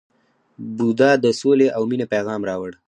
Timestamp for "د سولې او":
1.23-1.81